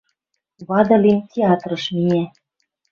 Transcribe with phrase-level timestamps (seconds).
[0.69, 2.23] Вады лин— театрыш миӓ—